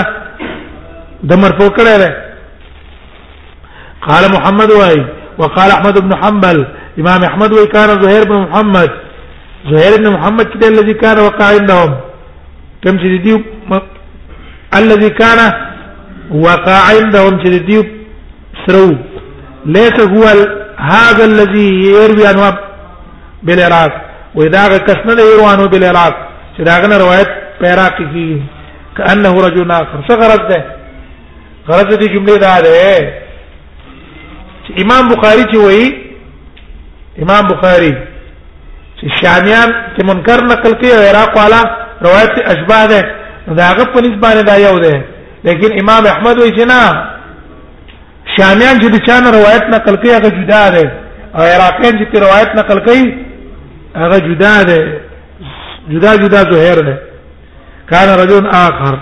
د 1.32 1.34
مرفوع 1.44 1.68
کړه 1.80 1.94
ده 2.04 2.10
قال 4.10 4.24
محمد 4.38 4.70
واي 4.80 5.00
وقال 5.38 5.68
احمد 5.72 5.96
بن 6.04 6.12
حنبل 6.24 6.58
امام 7.00 7.24
احمد 7.30 7.52
وی 7.56 7.66
کان 7.72 7.90
زهير 8.02 8.24
بن 8.28 8.38
محمد 8.42 8.90
زهير 9.72 9.92
بن 9.98 10.06
محمد 10.12 10.46
کده 10.54 10.66
الذي 10.68 10.94
كان 10.94 11.18
وقع 11.18 11.44
عندهم 11.58 11.92
كم 12.84 12.98
چې 12.98 13.06
دی 13.26 13.44
الذي 14.78 15.10
كان 15.10 15.52
وقع 16.30 16.78
عندهم 16.92 17.40
چې 17.44 17.48
دی 17.68 17.78
سرو 18.66 18.88
ليس 19.66 20.00
هو 20.08 20.24
هذا 20.90 21.24
الذي 21.24 21.68
يروي 21.84 22.26
عن 22.26 22.52
بالعراق 23.42 23.92
واذا 24.34 24.78
كسنا 24.78 25.22
يروي 25.22 25.46
عنه 25.52 25.66
بالعراق 25.66 26.14
چې 26.56 26.60
داغه 26.62 26.96
روایت 27.04 27.28
پیرا 27.60 27.88
کی 27.98 28.42
كانه 28.96 29.32
رجل 29.46 29.70
اخر 29.70 30.04
څه 30.10 30.12
غرض 30.22 30.42
ده 30.50 30.64
غرض 31.68 31.88
دې 32.00 32.12
جمله 32.18 32.36
ده 32.36 32.98
امام 34.84 35.02
بخاری 35.08 35.42
چې 35.42 35.56
وایي 35.64 36.07
امام 37.22 37.42
بخاری 37.50 37.92
چې 39.00 39.06
شامیان 39.20 39.70
چې 39.96 40.04
منکر 40.08 40.44
نقل 40.50 40.72
کوي 40.80 40.92
عراق 41.08 41.36
والا 41.36 41.62
روایت 42.06 42.32
اشباه 42.52 42.86
ده 42.86 43.00
دا 43.58 43.62
هغه 43.70 43.84
په 43.84 44.00
نسبت 44.06 44.36
دا 44.50 44.56
یو 44.56 44.78
ده 44.78 45.04
لیکن 45.44 45.70
امام 45.80 46.06
احمد 46.06 46.38
وایي 46.38 46.52
چې 46.56 46.62
نه 46.72 46.82
شامیان 48.38 48.80
چې 48.82 48.88
د 48.94 48.96
چان 49.06 49.22
روایت 49.38 49.64
نقل 49.74 49.96
کوي 49.96 50.14
هغه 50.16 50.28
جدا 50.28 50.68
ده 50.70 50.92
او 51.34 51.42
عراقین 51.54 51.98
چې 52.00 52.16
روایت 52.26 52.48
نقل 52.60 52.78
کوي 52.86 53.04
هغه 53.96 54.18
جدا 54.18 54.62
ده 54.62 55.00
جدا 55.90 56.16
جدا 56.16 56.42
ظهیر 56.52 56.74
ده 56.80 56.98
كان 57.90 58.08
رجل 58.18 58.46
اخر 58.46 58.98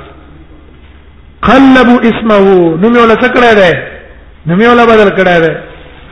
قلبوا 1.42 2.00
اسمه 2.00 2.40
نو 2.80 2.88
مولا 2.94 3.14
سکړه 3.14 3.54
ده 3.54 3.88
نو 4.46 4.56
مولا 4.56 4.84
بدل 4.84 5.10
کړه 5.16 5.48
ده 5.48 5.65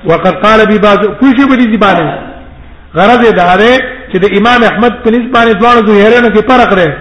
وقد 0.07 0.35
قال 0.47 0.67
بي 0.67 0.79
بعض 0.79 0.99
کوشي 1.07 1.47
بری 1.51 1.67
دي 1.67 1.77
باندې 1.77 2.03
غرض 2.97 3.31
دا 3.35 3.57
ده 3.57 3.77
چې 4.13 4.17
د 4.17 4.25
امام 4.39 4.65
احمد 4.65 4.93
په 5.05 5.11
نسبت 5.11 5.37
باندې 5.37 5.55
دوه 5.61 5.87
ظهیرانو 5.89 6.29
کې 6.35 6.43
فرق 6.51 6.73
لري 6.73 6.93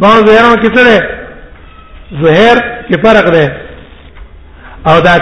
دوه 0.00 0.24
ظهیرانو 0.26 0.56
کې 0.62 0.68
څه 0.76 0.78
لري 0.78 0.98
ظهیر 2.22 2.58
کې 2.88 2.96
فرق 3.06 3.26
لري 3.30 3.48
او 4.86 5.00
دا 5.00 5.16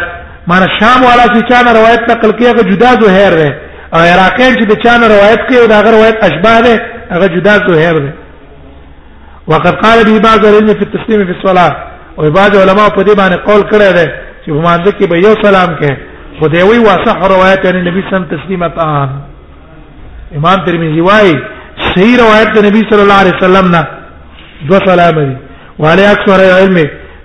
معنی 0.47 0.67
شام 0.81 1.05
والا 1.05 1.25
چې 1.35 1.41
چا 1.51 1.73
روایت 1.79 2.03
نقل 2.11 2.31
کوي 2.33 2.47
هغه 2.49 2.63
جدا 2.63 2.91
ظهیر 3.07 3.33
دی 3.43 3.53
او 3.95 3.99
عراقین 4.13 4.53
چې 4.59 4.65
د 4.69 4.73
چا 4.85 4.93
روایت 4.97 5.41
کوي 5.49 5.67
دا 5.67 5.79
هغه 5.81 5.91
روایت 5.91 6.17
اشباه 6.25 6.61
دی 6.61 6.79
هغه 7.11 7.27
جدا 7.27 7.55
ظهیر 7.69 7.99
دی 7.99 8.11
وقد 9.47 9.75
قال 9.85 10.05
به 10.05 10.19
بعض 10.19 10.45
العلم 10.47 10.67
في 10.75 10.85
التسليم 10.89 11.25
في 11.27 11.33
الصلاه 11.39 11.77
او 12.19 12.31
بعض 12.31 12.57
علماء 12.57 12.89
په 12.89 13.03
دې 13.05 13.17
باندې 13.21 13.35
قول 13.51 13.63
کړی 13.71 13.93
دی 13.99 14.07
چې 14.45 14.49
په 14.49 14.63
مانځ 14.67 14.89
کې 14.93 15.07
به 15.09 15.17
یو 15.17 15.35
سلام 15.43 15.75
کوي 15.77 15.97
خدای 16.41 16.63
وی 16.63 16.79
واسه 16.79 17.29
روایت 17.35 17.67
ان 17.67 17.85
نبی 17.89 18.01
سن 18.11 18.29
تسلیمت 18.29 18.79
ان 18.79 19.09
امام 20.37 20.59
ترمذی 20.67 21.01
وای 21.01 21.31
صحیح 21.95 22.17
روایت 22.23 22.59
نبی 22.69 22.81
صلی 22.91 23.03
الله 23.05 23.19
علیه 23.23 23.37
وسلم 23.37 23.69
نا 23.75 23.83
دو 24.69 24.75
سلام 24.87 25.19
دی 25.25 25.37
وعلی 25.79 26.03
اکثر 26.15 26.41
علم 26.59 26.77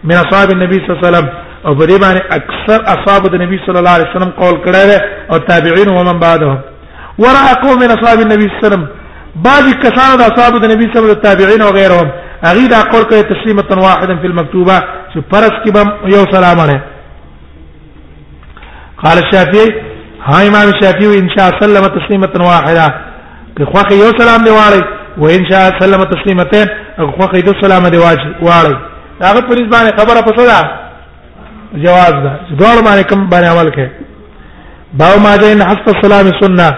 من 0.04 0.16
اصحاب 0.16 0.52
النبي 0.52 0.76
صلی 0.76 0.90
الله 0.96 1.08
علیه 1.08 1.10
وسلم 1.10 1.30
او 1.66 1.76
بری 1.76 1.94
باندې 2.04 2.24
اکثر 2.40 2.80
اصحاب 2.94 3.28
د 3.36 3.36
نبی 3.42 3.60
صلی 3.66 3.78
الله 3.80 3.90
علیه 3.98 4.08
وسلم 4.16 4.30
قول 4.42 4.56
کړی 4.66 5.00
او 5.32 5.38
تابعین 5.38 5.90
او 5.90 6.04
من 6.04 6.20
بعدهم 6.26 6.58
ورأقوا 7.20 7.76
من 7.82 7.90
اصحاب 7.98 8.20
النبي 8.26 8.46
صلی 8.48 8.54
الله 8.54 8.66
علیه 8.66 8.68
وسلم 8.68 8.88
بعضی 9.48 9.72
کسان 9.84 10.18
د 10.20 10.22
اصحاب 10.32 10.54
د 10.64 10.66
نبی 10.74 10.84
صلی 10.90 11.00
الله 11.00 11.02
علیه 11.06 11.14
وسلم 11.14 11.28
تابعین 11.28 11.62
او 11.62 11.72
غیرهم 11.78 12.10
اغه 12.50 12.68
دا 12.74 12.80
قول 12.92 13.04
کړی 13.12 13.24
تسلیمه 13.34 13.70
واحده 13.88 14.16
فی 14.22 14.28
المكتوبه 14.32 14.78
چې 15.14 15.20
فرض 15.32 15.54
کبم 15.66 15.90
یو 16.16 16.24
سلام 16.36 16.60
نه 16.70 16.78
قال 19.06 19.18
الشافعي 19.18 19.68
ها 20.26 20.48
امام 20.48 20.70
الشافعي 20.70 21.20
ان 21.20 21.30
شاء 21.38 21.52
سلم 21.60 21.84
تسليمه 21.98 22.34
واحده 22.48 22.88
که 23.58 23.66
خو 23.66 23.80
یو 23.94 24.12
سلام 24.20 24.44
دی 24.46 24.52
واړی 24.58 24.84
و 25.18 25.24
ان 25.38 25.50
شاء 25.50 25.80
سلم 25.80 26.02
تسلیمتين 26.04 26.68
خو 26.98 27.22
خو 27.28 27.40
دو 27.48 27.54
سلام 27.62 27.88
دی 27.88 27.98
واړی 28.00 28.76
هغه 29.22 29.42
په 29.42 29.56
دې 29.56 29.62
باندې 29.74 30.02
خبره 30.02 30.22
پسه 30.28 30.44
ده 30.52 30.60
جواز 31.84 32.14
ده 32.24 32.32
دوړ 32.58 32.84
باندې 32.86 33.04
کوم 33.10 33.30
باندې 33.30 33.46
عمل 33.46 33.70
کوي 33.76 33.90
باو 34.94 35.20
ما 35.20 35.36
جاء 35.38 35.52
ان 35.54 35.64
حسب 35.64 35.86
السلام 35.96 36.26
سنه 36.42 36.70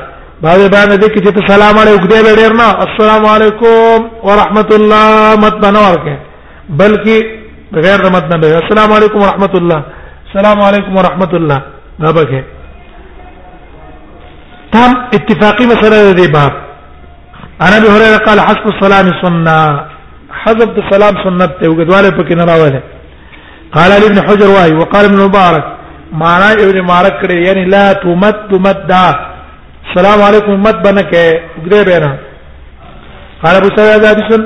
باو 0.43 0.67
باندې 0.69 0.95
دې 1.01 1.07
کې 1.13 1.31
ته 1.35 1.47
سلام 1.47 1.75
علیکم 1.81 1.97
وګدې 2.05 2.19
ډېر 2.39 2.51
نه 2.61 2.69
السلام 2.87 3.25
علیکم 3.35 3.71
ورحمت 4.27 4.71
الله 4.73 5.35
مت 5.43 5.55
باندې 5.63 5.81
ورکه 5.87 6.15
بلکې 6.77 7.17
بغیر 7.73 7.99
مت 8.15 8.25
نه 8.31 8.37
السلام 8.63 8.93
علیکم 8.97 9.19
ورحمت 9.21 9.55
الله 9.55 9.81
السلام 10.33 10.59
علیکم 10.61 10.97
ورحمت 10.97 11.33
الله 11.33 11.61
دا 11.99 12.11
به 12.11 12.43
تام 14.71 14.93
اتفاقی 15.13 15.65
مسله 15.65 16.13
دې 16.13 16.29
باب 16.33 16.51
انا 17.61 17.79
به 17.79 17.91
هرره 17.91 18.17
قال 18.17 18.39
حسب 18.39 18.65
السلام 18.75 19.05
سنه 19.23 19.55
حذف 20.45 20.69
السلام 20.85 21.15
سنت 21.25 21.51
ته 21.59 21.67
وګدواله 21.69 22.11
پکې 22.19 22.31
نه 22.31 22.43
راواله 22.45 22.81
قال 23.75 23.91
ابن 23.91 24.21
حجر 24.29 24.47
واي 24.47 24.73
وقال 24.75 25.05
ابن 25.05 25.17
مبارك 25.27 25.63
معنا 26.13 26.51
ابن 26.53 26.81
مبارك 26.81 27.13
کړي 27.21 27.31
یعنی 27.47 27.65
لا 27.65 27.93
تمد 27.93 28.51
مد 28.53 28.91
السلام 29.87 30.21
علیکم 30.27 30.53
مد 30.65 30.81
بنکه 30.87 31.41
وګړي 31.57 31.83
به 31.87 31.99
نه 31.99 32.19
قال 33.43 33.55
ابو 33.55 33.69
سعيد 33.75 34.05
حديث 34.05 34.39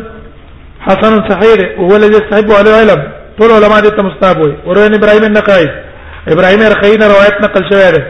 حسن 0.87 1.11
صحيح 1.31 1.79
وهو 1.79 1.95
الذي 1.95 2.11
يستحب 2.19 2.51
عليه 2.51 2.71
العلم 2.83 3.01
طول 3.39 3.49
علماء 3.51 3.79
دې 3.81 3.99
مستحب 4.01 4.37
وي 4.41 4.53
ورن 4.65 4.93
ابراهيم 4.93 5.23
النقعي 5.23 5.88
ابراهيم 6.33 6.61
الرخينا 6.67 7.05
روایت 7.13 7.35
نقل 7.45 7.63
شوی 7.69 7.91
ده 7.95 8.01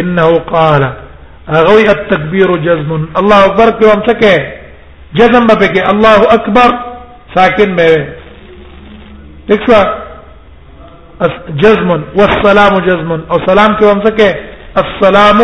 انه 0.00 0.28
قال 0.54 0.82
اغوي 1.58 1.84
التكبير 1.96 2.50
جزم 2.66 2.90
الله 3.20 3.38
اکبر 3.48 3.68
کې 3.78 3.84
هم 3.94 4.00
څه 4.08 4.14
کې 4.20 4.32
جزم 5.18 5.44
به 5.50 5.56
کې 5.72 5.80
الله 5.92 6.18
اکبر 6.36 6.70
ساکن 7.36 7.70
به 7.76 7.88
دښوا 9.48 9.80
جزم 11.62 11.88
والسلام 12.18 12.74
جزم 12.88 13.10
او 13.32 13.36
سلام 13.50 13.70
کې 13.78 13.84
هم 13.92 14.00
څه 14.06 14.10
کې 14.18 14.30
السلام 14.84 15.38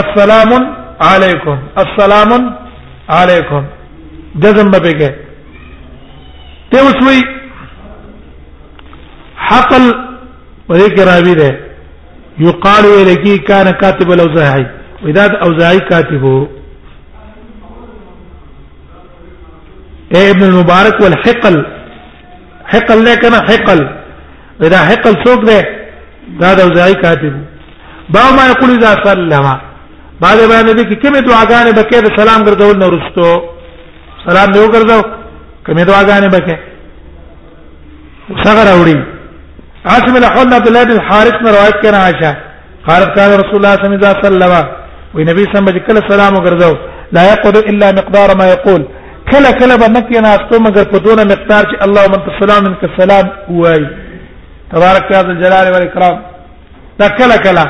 السلام 0.00 0.50
علیکم 1.12 1.58
السلام 1.84 2.30
علیکم 3.18 3.62
جزم 4.42 4.70
به 4.74 4.90
کې 4.98 5.10
ته 6.70 6.78
اوس 6.82 6.96
وی 7.06 7.20
حقل 9.50 9.84
ولې 10.68 10.88
کراوی 10.98 11.34
ده 11.34 11.58
يقال 12.46 12.84
لکی 13.08 13.36
کان 13.38 13.72
کاتب 13.80 14.10
الاوزاعي 14.12 14.64
واذا 15.04 15.24
الاوزاعي 15.26 15.78
كاتبه 15.90 16.48
اے 20.14 20.30
ابن 20.30 20.42
المبارک 20.42 21.00
والحقل 21.02 21.56
حقل 22.72 23.04
له 23.04 23.14
کنه 23.14 23.36
حقل 23.48 23.86
اذا 24.62 24.78
حقل 24.88 25.14
سوق 25.24 25.40
ده 25.44 25.64
دا 26.40 26.54
د 26.54 26.60
اوزاعي 26.60 26.94
کاتب 26.94 27.32
با 28.08 28.30
ما 28.36 28.46
يقول 28.48 28.70
اذا 28.76 28.94
سلم 29.06 29.46
بعد 30.20 30.38
باندې 30.50 30.78
دې 30.78 30.94
کومه 31.02 31.20
دعاګانې 31.20 31.72
بکې 31.78 31.98
د 32.04 32.08
سلام 32.20 32.46
ګرځول 32.46 32.76
نو 32.76 32.88
رستو 32.88 33.42
سلام 34.28 34.52
دیو 34.52 34.66
ګرځاو 34.74 35.02
کومه 35.66 35.84
دعاګانې 35.84 36.28
بکې 36.34 36.56
څنګه 38.44 38.64
راوړي 38.70 39.15
عاصم 39.92 40.14
الاحول 40.22 40.46
عبد 40.58 40.68
الله 40.70 40.82
بن 40.90 40.98
حارث 41.08 41.36
نے 41.44 41.50
روایت 41.56 41.76
کرا 41.84 41.98
عائشہ 42.04 42.30
قالت 42.86 43.10
قال 43.16 43.30
رسول 43.42 43.56
الله 43.58 43.72
صلى 43.76 43.86
الله 43.88 44.14
عليه 44.16 44.28
وسلم 44.28 44.54
ونبي 45.16 45.42
صلى 45.50 45.58
الله 45.60 45.72
عليه 45.72 45.82
وسلم 45.90 46.08
سلام 46.14 46.32
وګرځاو 46.38 46.72
لا 47.16 47.22
يقعد 47.32 47.56
الا 47.70 47.88
مقدار 47.98 48.28
ما 48.40 48.46
يقول 48.54 48.82
کله 49.30 49.50
کله 49.60 49.74
به 49.80 49.88
مکه 49.96 50.20
نه 50.24 50.30
استو 50.38 50.56
مگر 50.66 50.84
په 50.92 50.98
دونه 51.06 51.22
مقدار 51.32 51.62
چې 51.70 51.76
اللهم 51.86 52.12
انت 52.18 52.26
السلام 52.32 52.62
منك 52.66 52.82
السلام 52.90 53.26
وای 53.62 53.80
تبارك 54.72 55.04
يا 55.14 55.20
ذا 55.26 55.30
الجلال 55.34 55.66
والاكرام 55.74 56.16
دا 57.00 57.06
کله 57.18 57.36
کله 57.46 57.64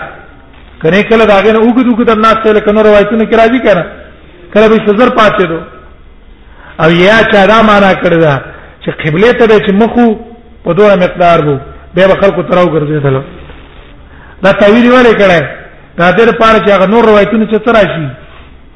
کنه 0.83 0.99
کله 1.11 1.25
دا 1.33 1.37
غنه 1.45 1.61
وګد 1.69 1.87
وګد 1.93 2.09
الناس 2.17 2.37
ته 2.45 2.61
کنه 2.67 2.81
روایتونه 2.89 3.25
کې 3.31 3.37
راځي 3.41 3.61
کنه 3.67 3.85
کله 4.53 4.67
به 4.73 4.77
سزر 4.87 5.09
پاتې 5.19 5.45
دو 5.51 5.59
او 6.83 6.89
یا 6.91 7.17
چا 7.33 7.41
دا 7.53 7.59
معنا 7.71 7.91
کړی 8.03 8.19
دا 8.27 8.35
چې 8.83 8.91
قبله 9.05 9.31
ته 9.39 9.55
چې 9.67 9.73
مخو 9.83 10.07
په 10.65 10.71
دونه 10.79 10.95
مقدار 11.05 11.39
وو 11.47 11.57
به 11.97 12.15
خلکو 12.23 12.43
تراو 12.43 12.71
ګرځیدل 12.75 13.17
دا 14.45 14.51
تعویل 14.61 14.87
ولې 14.93 15.15
کړه 15.15 15.41
دا 15.99 16.11
د 16.13 16.37
پاره 16.41 16.59
چې 16.67 16.71
هغه 16.77 16.87
نور 16.93 17.03
روایتونه 17.11 17.45
چې 17.51 17.59
تر 17.67 17.75
شي 17.77 18.09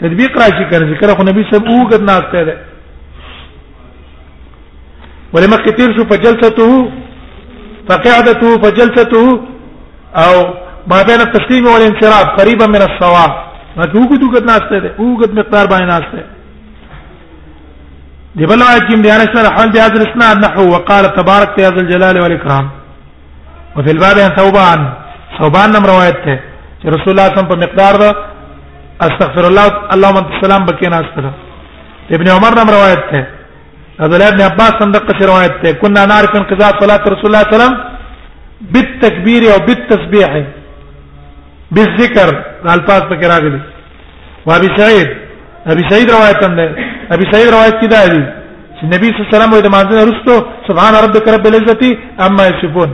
تطبیق 0.02 0.36
راشي 0.42 0.64
کړي 0.70 0.94
ذکر 0.94 1.12
خو 1.18 1.24
نبی 1.30 1.44
سب 1.50 1.68
وګد 1.72 2.02
ناشته 2.02 2.44
ده 2.44 2.56
ولما 5.34 5.56
كثير 5.66 5.92
شو 5.98 6.04
فجلسته 6.14 6.70
فقعدته 7.90 8.54
فجلسته 8.66 9.40
او 10.24 10.34
ما 10.92 11.02
بين 11.08 11.20
التسليم 11.28 11.66
والانصراف 11.72 12.34
قريبا 12.40 12.66
من 12.66 12.82
الصواب 12.88 13.30
ما 13.76 13.84
وګد 13.84 14.22
وګد 14.24 14.50
ناشته 14.54 14.76
ده 14.78 14.90
وګد 14.98 15.38
مقدار 15.38 15.66
باندې 15.76 15.86
ناشته 15.94 16.18
دی 18.38 18.46
بل 18.46 18.60
واجب 18.62 19.00
دی 19.02 19.10
انا 19.12 19.24
شرح 19.34 19.56
حال 19.58 19.72
بهذا 19.72 19.94
الاسناد 20.00 20.36
نحو 20.46 20.68
وقال 20.74 21.04
تبارك 21.16 21.58
يا 21.58 21.68
ذا 21.70 21.80
الجلال 21.80 22.20
والاكرام 22.22 22.68
وفي 23.76 23.90
الباب 23.96 24.16
عن 24.24 24.30
ثوبان 24.38 24.80
ثوبان 25.38 25.68
نم 25.74 25.84
روایت 25.92 26.16
ته 26.24 26.36
چې 26.80 26.86
رسول 26.94 27.10
الله 27.14 27.26
صم 27.36 27.46
په 27.50 27.56
مقدار 27.64 27.94
دا 28.02 28.10
استغفر 29.06 29.44
الله 29.50 29.66
اللهم 29.94 30.16
انت 30.22 30.30
السلام 30.36 30.62
بکینا 30.68 30.98
استغفر 31.04 31.34
ابن 32.16 32.26
عمر 32.36 32.52
نم 32.60 32.68
روایت 32.76 33.02
ته 33.10 33.20
عبد 34.04 34.12
الله 34.14 34.30
بن 34.30 34.42
عباس 34.50 34.72
صندوق 34.82 35.02
کی 35.18 35.24
روایت 35.32 35.54
ته 35.62 35.70
كنا 35.82 36.02
نعرف 36.12 36.32
انقضاء 36.40 36.70
صلاه 36.82 37.02
رسول 37.14 37.26
الله 37.28 37.42
صلی 37.42 37.46
الله 37.46 37.48
عليه 37.48 37.56
وسلم 37.58 37.74
بالتكبير 38.74 39.42
او 39.52 39.58
بالتسبيح 39.68 40.30
بالذكر 41.74 42.28
الفاظ 42.74 43.02
پکې 43.10 43.26
راغلي 43.34 43.60
وابي 44.46 44.68
سعيد 44.78 45.08
ابي 45.72 45.82
سعيد 45.90 46.08
روایت 46.16 46.40
انده 46.48 46.64
ابي 47.14 47.24
سعيد 47.32 47.48
روایت 47.56 47.76
کی 47.80 47.86
دا 47.92 48.06
دي 48.06 48.22
چې 48.78 48.82
نبی 48.94 49.06
صلی 49.10 49.20
الله 49.20 49.30
علیه 49.30 49.36
وسلم 49.36 49.54
د 49.66 49.68
مانځنه 49.74 50.02
رسټو 50.10 50.34
سبحان 50.68 50.92
ربک 51.04 51.28
رب 51.28 51.44
العزت 51.46 51.82
اما 52.26 52.42
یصفون 52.50 52.90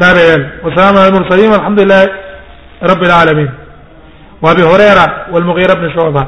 دار 0.00 0.14
نعم 0.14 0.20
بيان 0.20 0.50
وسلام 0.64 0.96
على 0.96 1.08
المرسلين 1.08 1.50
والحمد 1.50 1.80
لله 1.80 2.02
رب 2.82 3.02
العالمين 3.02 3.50
وابي 4.42 4.62
هريره 4.62 5.06
والمغيره 5.32 5.74
بن 5.74 5.94
شعبه 5.96 6.26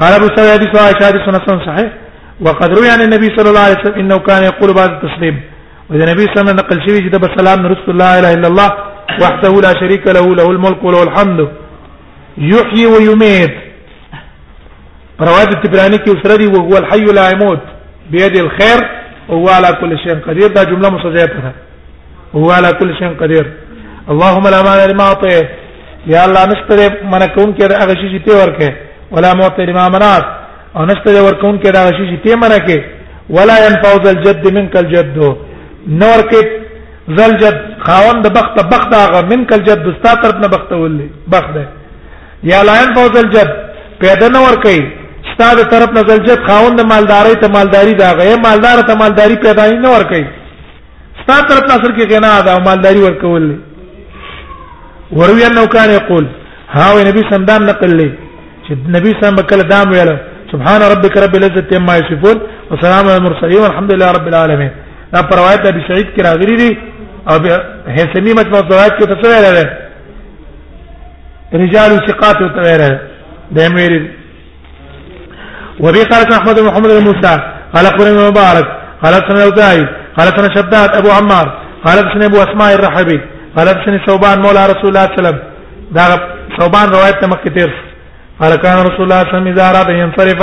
قال 0.00 0.12
ابو 0.12 0.26
سعيد 0.36 0.52
حديث 0.60 0.82
عائشه 0.82 1.06
حديث 1.06 1.22
سنن 1.24 1.66
صحيح 1.66 1.92
وقد 2.40 2.70
روي 2.78 2.90
عن 2.90 3.00
النبي 3.02 3.26
صلى 3.36 3.48
الله 3.50 3.60
عليه 3.60 3.76
وسلم 3.80 3.94
انه 3.94 4.18
كان 4.18 4.42
يقول 4.44 4.74
بعد 4.74 4.90
التسليم 4.90 5.40
واذا 5.90 6.04
النبي 6.04 6.20
صلى 6.22 6.30
الله 6.30 6.42
عليه 6.42 6.50
وسلم 6.52 6.56
نقل 6.56 6.88
شيء 6.88 7.02
جدا 7.06 7.18
بالسلام 7.18 7.66
رسول 7.66 7.98
لا 7.98 8.18
اله 8.18 8.34
الا 8.34 8.48
الله 8.48 8.70
وحده 9.22 9.60
لا 9.60 9.80
شريك 9.80 10.06
له 10.06 10.34
له 10.34 10.50
الملك 10.50 10.82
وله 10.84 11.02
الحمد 11.02 11.48
يحيي 12.38 12.86
ويميت 12.86 13.54
رواه 15.20 15.42
التبراني 15.42 15.98
كي 15.98 16.10
وسردي 16.10 16.46
وهو 16.46 16.78
الحي 16.78 17.04
لا 17.04 17.30
يموت 17.30 17.60
بيد 18.10 18.36
الخير 18.36 18.80
وهو 19.28 19.48
على 19.48 19.68
كل 19.80 19.98
شيء 19.98 20.14
قدير 20.28 20.46
ده 20.48 20.62
جمله 20.62 20.90
مستجابه 20.90 21.52
هو 22.36 22.50
على 22.58 22.70
كل 22.80 22.90
شيء 22.98 23.08
قدير 23.22 23.46
اللهم 24.12 24.44
لا 24.54 24.60
مانع 24.66 24.84
لما 24.90 25.04
اعطيت 25.08 25.48
يا 26.12 26.18
الله 26.26 26.42
نشتري 26.52 26.86
من 27.12 27.22
كون 27.36 27.48
کې 27.58 27.64
هغه 27.82 27.94
شي 28.00 28.06
چې 28.14 28.20
ته 28.26 28.32
ورکې 28.40 28.68
ولا 29.14 29.30
معطي 29.34 29.64
لما 29.66 29.84
منعت 29.94 30.24
او 30.76 30.82
نشتري 30.90 31.20
ورکون 31.26 31.54
کې 31.62 31.68
هغه 31.82 31.90
شي 31.96 32.04
چې 32.12 32.18
ته 32.24 32.34
منکې 32.42 32.78
ولا 33.36 33.56
ينفع 33.66 33.92
ذا 34.04 34.10
الجد 34.14 34.44
منك 34.56 34.74
الجد 34.82 35.16
نور 36.02 36.20
کې 36.30 36.42
ذل 37.18 37.32
جد 37.42 37.58
خاوند 37.86 38.24
بخت 38.38 38.56
بخت 38.72 38.90
هغه 39.04 39.20
منك 39.30 39.50
الجد 39.58 39.86
ستا 39.98 40.12
طرف 40.22 40.36
نه 40.42 40.48
بخت 40.54 40.70
ولې 40.82 41.08
بخت 41.32 41.50
ده 41.56 41.62
یا 42.50 42.58
لا 42.68 42.74
ينفع 42.82 43.04
ذا 43.14 43.20
الجد 43.24 43.50
پیدا 44.02 44.28
نور 44.36 44.54
کوي 44.64 44.82
ستا 45.32 45.48
د 45.58 45.60
طرف 45.72 45.90
نه 45.96 46.02
زلجت 46.08 46.40
خاوند 46.50 46.80
مالداري 46.92 47.34
ته 47.42 47.48
مالداري 47.56 47.92
دا 48.00 48.08
غي 48.18 48.34
مالدار 48.46 48.78
ته 48.88 48.94
مالداري 49.02 49.36
پیدا 49.44 49.64
نه 49.84 49.88
ور 49.94 50.04
کوي 50.12 50.26
ستاسو 51.22 51.48
طرف 51.48 51.64
تاسو 51.72 51.88
کې 51.96 52.04
غنا 52.12 52.30
ده 52.46 52.50
او 52.52 52.58
مالداري 52.68 53.00
ورکول 53.06 53.44
وروي 55.18 55.42
انه 55.50 55.64
كان 55.74 55.90
يقول 55.98 56.24
ها 56.76 56.86
نبي 57.08 57.22
سندان 57.32 57.60
نقل 57.70 57.90
لي 57.98 58.10
چې 58.66 58.72
نبي 58.96 59.10
سم 59.20 59.34
بکله 59.40 59.62
دام 59.72 59.86
ویل 59.92 60.10
سبحان 60.52 60.80
ربك 60.92 61.14
رب 61.24 61.34
العزه 61.38 61.68
عما 61.80 61.94
يصفون 62.00 62.36
وسلام 62.70 63.04
على 63.10 63.16
المرسلين 63.20 63.60
والحمد 63.64 63.90
لله 63.92 64.10
رب 64.18 64.26
العالمين 64.32 64.70
دا 65.12 65.20
روایت 65.40 65.62
ابي 65.72 65.82
سعيد 65.88 66.06
کی 66.14 66.22
راغلی 66.28 66.56
دي 66.62 66.70
او 67.30 67.36
هيثمي 67.96 68.32
مجمع 68.40 68.60
روایت 68.74 68.92
کې 68.98 69.04
تاسو 69.12 69.26
ویل 69.30 69.68
رجال 71.62 71.90
ثقات 72.08 72.36
او 72.42 72.48
تويره 72.58 72.90
دمير 73.56 73.92
وبي 75.84 76.02
قال 76.10 76.22
احمد 76.32 76.56
محمد 76.68 76.90
بن 76.98 77.04
موسى 77.10 77.34
قال 77.74 77.86
قرن 77.96 78.16
مبارك 78.30 78.68
قال 79.02 79.14
سنه 79.28 79.98
قال 80.16 80.26
حدثنا 80.28 80.54
شداد 80.56 80.90
ابو 80.96 81.10
عمار 81.18 81.48
قال 81.84 81.96
حدثني 81.98 82.26
ابو 82.30 82.38
اسماء 82.46 82.74
الرحبي 82.74 83.18
قال 83.56 83.68
حدثني 83.68 83.98
ثوبان 84.06 84.36
مولى 84.44 84.62
رسول 84.72 84.88
الله 84.90 85.02
صلى 85.04 85.12
الله 85.12 85.12
عليه 85.14 85.20
وسلم 85.20 85.38
دا 85.96 86.04
ثوبان 86.58 86.86
روایت 86.96 87.24
مکه 87.32 87.50
تیر 87.56 87.70
قال 88.40 88.52
كان 88.64 88.76
رسول 88.88 89.04
الله 89.06 89.20
صلى 89.20 89.22
الله 89.22 89.34
عليه 89.34 89.36
وسلم 89.36 89.48
اذا 89.52 89.64
اراد 89.70 89.88
ينصرف 90.02 90.40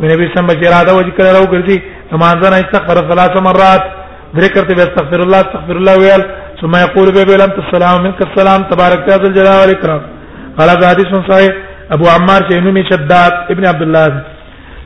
من 0.00 0.08
ابي 0.16 0.26
سم 0.34 0.48
اراده 0.68 0.92
وجه 0.98 1.22
لو 1.36 1.44
ګرځي 1.52 1.76
نمازنا 2.12 2.56
استغفر 2.62 2.96
ثلاث 3.10 3.34
مرات 3.48 3.84
ذکر 4.44 4.62
ته 4.68 4.74
استغفر 4.88 5.20
الله 5.26 5.40
استغفر 5.46 5.76
الله 5.80 5.94
ويل 6.02 6.22
ثم 6.60 6.72
يقول 6.84 7.06
به 7.16 7.22
لم 7.42 7.50
السلام 7.64 7.96
منك 8.04 8.20
السلام 8.28 8.60
تبارك 8.72 9.00
يا 9.10 9.16
ذو 9.20 9.26
الجلال 9.30 9.56
والاكرام 9.62 10.02
قال 10.58 10.68
هذا 10.74 10.88
حديث 10.92 11.08
صحيح 11.30 11.52
ابو 11.94 12.04
عمار 12.14 12.40
شيخ 12.48 12.64
شداد 12.90 13.32
ابن 13.52 13.64
عبد 13.70 13.82
الله 13.86 14.04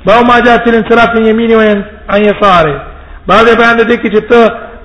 باو 0.06 0.20
ما 0.30 0.36
جاء 0.46 0.56
في 0.64 0.68
الانصراف 0.72 1.10
من 1.16 1.24
يمينه 1.30 1.60
عن 2.12 2.20
يساره 2.30 2.74
باندې 3.28 3.52
باندې 3.60 3.82
دې 3.90 3.96
کې 4.02 4.08
چې 4.14 4.22
ته 4.30 4.40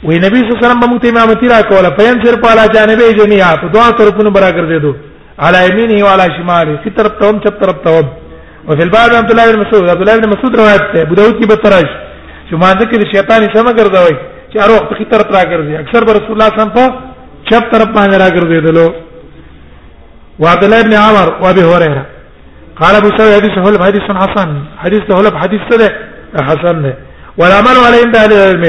وی 0.07 0.15
نبی 0.25 0.37
صلی 0.41 0.49
الله 0.49 0.59
علیه 0.59 0.67
وسلم 0.67 0.81
موږ 0.85 1.01
امامتی 1.09 1.47
را 1.53 1.61
کوله 1.71 1.89
په 1.97 2.03
ان 2.09 2.19
سر 2.25 2.35
په 2.41 2.49
اعلی 2.53 2.67
جانبه 2.75 3.07
جميعا 3.21 3.51
په 3.61 3.65
دوه 3.75 3.91
طرفونو 4.01 4.31
برابر 4.37 4.65
دي 4.73 4.79
دو 4.85 4.93
علی 5.47 5.61
یمینه 5.71 5.95
او 6.03 6.07
علی 6.15 6.27
شماله 6.39 6.75
کی 6.83 6.89
طرف 6.97 7.13
ته 7.21 7.25
هم 7.29 7.39
چپ 7.45 7.61
طرف 7.65 7.77
ته 7.85 7.97
هم 7.99 8.05
او 8.67 8.75
فی 8.77 8.81
الباب 8.87 9.13
عبد 9.21 9.31
الله 9.31 9.45
بن 9.53 9.59
مسعود 9.67 9.89
عبد 9.95 10.01
الله 10.09 10.17
بن 10.21 10.29
مسعود 10.35 10.55
روایت 10.59 10.85
ده 10.93 11.01
ابو 11.01 11.15
داود 11.19 11.35
کی 11.41 11.47
بتراش 11.55 11.89
چې 12.49 12.55
ما 12.61 12.69
ذکر 12.81 13.05
شیطان 13.13 13.43
یې 13.43 13.57
سم 13.57 13.67
ګرځوي 13.77 14.15
چې 14.53 14.57
اروغ 14.65 14.81
په 14.89 14.95
خطر 14.99 15.21
ترا 15.31 15.41
ګرځي 15.51 15.73
اکثر 15.77 16.01
به 16.07 16.11
رسول 16.17 16.31
الله 16.33 16.45
صلی 16.49 16.55
الله 16.59 16.69
علیه 16.69 16.71
وسلم 16.71 16.79
په 16.79 16.85
چپ 17.49 17.63
طرف 17.73 17.89
باندې 17.97 18.15
را 18.23 18.27
ګرځیدلو 18.37 18.87
وعبد 20.41 20.63
الله 20.65 20.81
بن 20.87 20.93
عمر 21.07 21.27
وابي 21.43 21.63
هريره 21.71 22.05
قال 22.81 22.93
ابو 23.01 23.09
سعيد 23.17 23.33
حديث 23.37 23.53
هو 23.65 23.83
حديث 23.87 24.01
حسن 24.23 24.49
حديث 24.83 25.01
هو 25.11 25.37
حديث 25.43 25.61
ده 25.81 25.89
حسن 26.49 26.81
ده 26.85 26.93
والعمل 27.39 27.77
عليه 27.87 27.99
عند 28.05 28.15
اهل 28.21 28.31
العلم 28.33 28.63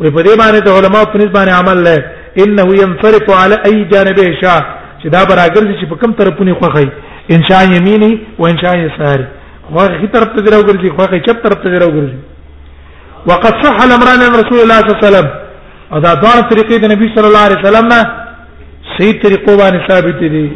وفي 0.00 0.22
دې 0.26 0.34
باندې 0.42 0.60
ته 0.66 0.70
علماء 0.78 1.02
په 1.12 1.16
نسبت 1.20 1.34
باندې 1.36 1.52
عمل 1.60 1.78
له 1.86 1.96
انه 2.44 2.66
ينصرف 2.82 3.26
على 3.42 3.54
اي 3.68 3.76
جانب 3.92 4.16
شاء 4.42 4.60
چې 5.02 5.06
دا 5.14 5.20
برابر 5.30 5.62
چې 5.78 5.84
په 5.90 5.96
کوم 6.00 6.12
طرف 6.18 6.40
نه 6.48 6.54
خوخي 6.60 6.88
ان 7.34 7.42
شاء 7.48 7.62
يميني 7.76 8.12
وان 8.38 8.56
شاء 8.62 8.74
يساري 8.86 9.24
خوخي 9.70 10.06
طرف 10.14 10.28
ته 10.36 10.40
دراو 10.46 10.62
ګرځي 10.68 10.88
خوخي 11.00 11.20
چپ 11.26 11.36
طرف 11.44 11.58
ته 11.64 11.68
دراو 11.74 11.88
ګرځي 11.96 12.20
وقد 13.26 13.62
صح 13.64 13.76
الامران 13.84 14.20
عن 14.26 14.30
رسول 14.42 14.58
الله 14.62 14.76
صلى 14.80 14.86
الله 14.88 14.98
عليه 14.98 15.06
وسلم 15.08 15.28
او 15.92 15.98
دا 16.04 16.14
دوه 16.14 16.40
طریقې 16.50 16.76
د 16.82 16.84
نبی 16.92 17.06
صلی 17.14 17.26
الله 17.30 17.44
علیه 17.46 17.58
وسلم 17.64 17.86
نه 17.94 18.00
صحیح 18.98 19.16
طریقو 19.24 19.56
باندې 19.56 19.80
ثابت 19.88 20.16
دي 20.20 20.50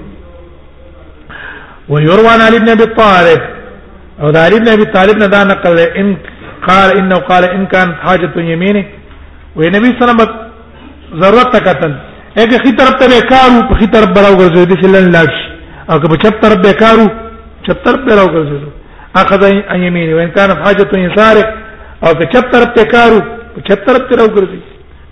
ويروى 1.88 2.28
عن 2.28 2.40
علي 2.40 2.58
بن 2.58 2.68
ابي 2.68 2.86
طالب 2.86 3.40
او 4.20 4.30
دا 4.30 4.44
علي 4.46 4.60
بن 4.60 4.68
ابي 4.68 4.84
طالب 4.84 5.16
نه 5.18 5.26
دا 5.26 5.44
نقل 5.44 5.78
ان 5.78 6.16
قال 6.68 6.98
انه 6.98 7.16
قال 7.16 7.44
ان 7.44 7.66
كان 7.66 7.94
حاجه 8.02 8.30
يمينه 8.36 8.84
ونبي 9.56 9.86
صلى 9.92 9.96
الله 10.02 10.02
عليه 10.02 10.22
وسلم 10.22 10.30
ضرورت 11.20 11.56
تکتل 11.56 11.94
اګه 12.38 12.56
خي 12.64 12.72
طرف 12.78 12.94
ته 13.00 13.20
کارو 13.30 13.68
په 13.68 13.74
خي 13.80 13.86
طرف 13.86 14.08
براو 14.16 14.36
ګرځي 14.38 14.64
دي 14.70 14.76
سلن 14.82 15.12
لاش 15.12 15.34
او 15.90 16.00
که 16.00 16.08
په 16.08 16.16
چپ 16.22 16.34
طرف 16.44 16.56
به 16.64 16.72
کارو 16.72 17.06
چپ 17.66 17.78
طرف 17.84 17.96
براو 18.06 18.28
ګرځي 18.34 18.70
اخذ 19.16 19.42
ان 19.70 19.80
يمينه 19.82 20.14
وان 20.14 20.28
كان 20.30 20.64
حاجه 20.64 20.86
يساره 20.94 21.52
او 22.06 22.12
په 22.18 22.24
چپ 22.32 22.52
طرف 22.54 22.70
ته 22.78 22.84
کارو 22.94 23.20
په 23.54 23.60
چپ 23.68 23.86
طرف 23.88 24.08
ته 24.08 24.16
راوګرځي 24.20 24.60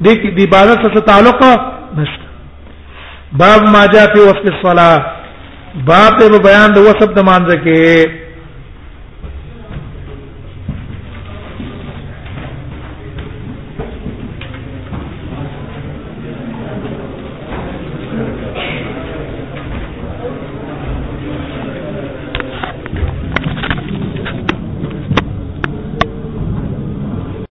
دې 0.05 0.15
کې 0.21 0.31
د 0.37 0.41
عبادت 0.47 0.85
سره 0.87 1.01
تعلق 1.09 1.43
نشته 2.01 3.39
باب 3.43 3.69
ما 3.77 3.85
جاء 3.93 4.07
فی 4.15 4.21
وصف 4.29 4.49
الصلاه 4.53 5.87
باب 5.91 6.19
په 6.23 6.39
بیان 6.49 6.73
د 6.75 6.79
وصف 6.89 7.15
د 7.19 7.27
مانځ 7.29 7.63
کې 7.67 8.22